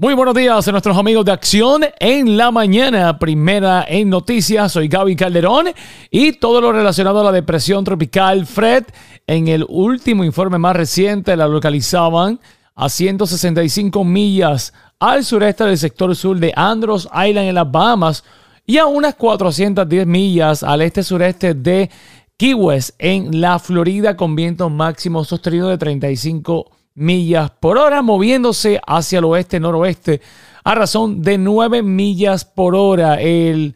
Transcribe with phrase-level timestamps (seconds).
[0.00, 3.18] Muy buenos días a nuestros amigos de Acción en la mañana.
[3.18, 5.66] Primera en noticias, soy Gaby Calderón
[6.10, 8.86] y todo lo relacionado a la depresión tropical Fred.
[9.26, 12.40] En el último informe más reciente la localizaban
[12.74, 18.24] a 165 millas al sureste del sector sur de Andros Island en las Bahamas
[18.64, 21.90] y a unas 410 millas al este-sureste de
[22.38, 26.79] Key West en la Florida con vientos máximos sostenidos de 35 millas
[27.60, 30.20] por hora, moviéndose hacia el oeste-noroeste
[30.64, 33.20] a razón de 9 millas por hora.
[33.20, 33.74] El,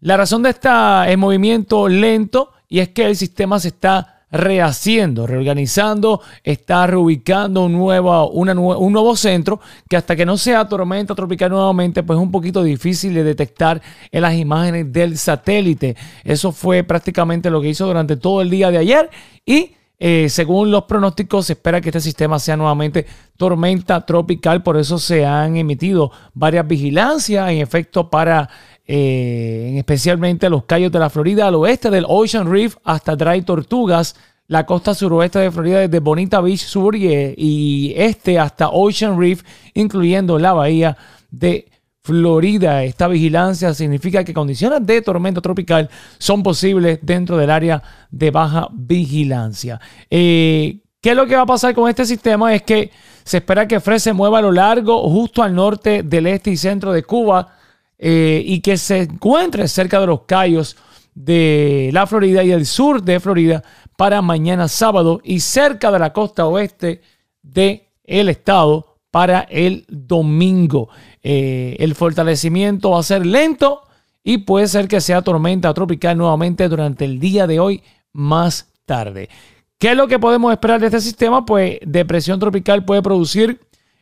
[0.00, 6.20] la razón de este movimiento lento y es que el sistema se está rehaciendo, reorganizando,
[6.42, 11.50] está reubicando un nuevo, una, un nuevo centro que hasta que no sea tormenta tropical
[11.50, 15.96] nuevamente, pues es un poquito difícil de detectar en las imágenes del satélite.
[16.24, 19.10] Eso fue prácticamente lo que hizo durante todo el día de ayer
[19.44, 23.06] y eh, según los pronósticos, se espera que este sistema sea nuevamente
[23.36, 28.48] tormenta tropical, por eso se han emitido varias vigilancias en efecto para
[28.86, 34.16] eh, especialmente los callos de la Florida, al oeste del Ocean Reef hasta Dry Tortugas,
[34.48, 39.42] la costa suroeste de Florida desde Bonita Beach Sur y, y este hasta Ocean Reef,
[39.72, 40.96] incluyendo la bahía
[41.30, 41.68] de
[42.06, 42.84] Florida.
[42.84, 47.82] Esta vigilancia significa que condiciones de tormenta tropical son posibles dentro del área
[48.12, 49.80] de baja vigilancia.
[50.08, 52.54] Eh, ¿Qué es lo que va a pasar con este sistema?
[52.54, 52.92] Es que
[53.24, 56.56] se espera que Fred se mueva a lo largo, justo al norte del este y
[56.56, 57.56] centro de Cuba,
[57.98, 60.76] eh, y que se encuentre cerca de los callos
[61.12, 63.64] de la Florida y el sur de Florida
[63.96, 67.02] para mañana sábado y cerca de la costa oeste
[67.42, 70.90] del el estado para el domingo.
[71.22, 73.80] Eh, el fortalecimiento va a ser lento
[74.22, 77.82] y puede ser que sea tormenta tropical nuevamente durante el día de hoy
[78.12, 79.30] más tarde.
[79.78, 81.46] ¿Qué es lo que podemos esperar de este sistema?
[81.46, 83.58] Pues depresión tropical puede producir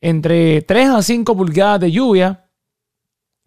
[0.00, 2.48] entre 3 a 5 pulgadas de lluvia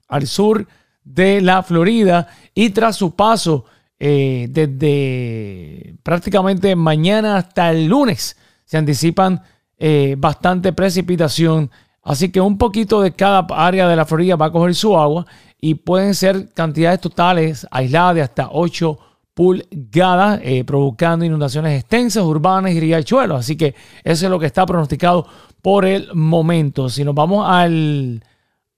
[0.08, 0.66] al sur
[1.04, 3.66] de la Florida y tras su paso
[4.00, 9.44] eh, desde prácticamente mañana hasta el lunes se anticipan
[9.80, 11.72] eh, bastante precipitación.
[12.04, 15.26] Así que un poquito de cada área de la Florida va a coger su agua
[15.60, 19.00] y pueden ser cantidades totales aisladas de hasta 8
[19.34, 23.40] pulgadas, eh, provocando inundaciones extensas, urbanas y riachuelos.
[23.40, 23.74] Así que
[24.04, 25.26] eso es lo que está pronosticado
[25.62, 26.90] por el momento.
[26.90, 28.22] Si nos vamos al,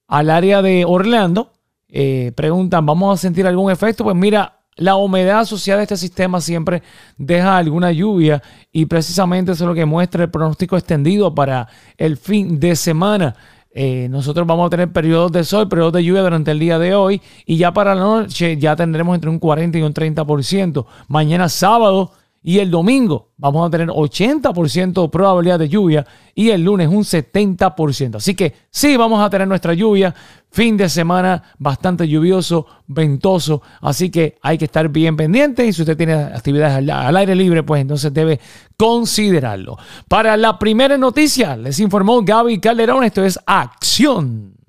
[0.08, 1.52] al área de Orlando,
[1.90, 4.04] eh, preguntan, ¿vamos a sentir algún efecto?
[4.04, 6.82] Pues mira, la humedad asociada a este sistema siempre
[7.16, 12.18] deja alguna lluvia y precisamente eso es lo que muestra el pronóstico extendido para el
[12.18, 13.36] fin de semana.
[13.74, 16.96] Eh, nosotros vamos a tener periodos de sol, periodos de lluvia durante el día de
[16.96, 20.86] hoy y ya para la noche ya tendremos entre un 40 y un 30%.
[21.08, 22.14] Mañana sábado
[22.44, 27.04] y el domingo vamos a tener 80% de probabilidad de lluvia y el lunes un
[27.04, 28.16] 70%.
[28.16, 30.14] Así que sí, vamos a tener nuestra lluvia.
[30.50, 33.62] Fin de semana bastante lluvioso, ventoso.
[33.80, 37.64] Así que hay que estar bien pendiente y si usted tiene actividades al, aire libre,
[37.64, 38.40] pues entonces debe
[38.76, 39.78] considerarlo.
[40.08, 43.04] Para la primera noticia, les informó Gaby Calderón.
[43.04, 44.61] Esto es Acción